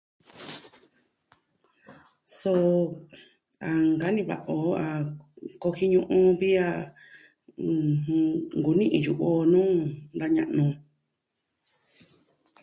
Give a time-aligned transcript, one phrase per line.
[2.37, 2.81] Soo,
[3.67, 4.69] a nkani ka ko'o
[5.61, 6.69] ku jin yu'u vi a,
[7.69, 8.25] ɨjɨn...
[8.57, 9.73] nkuni'i yu'u o nuu
[10.19, 10.65] da ña'nu.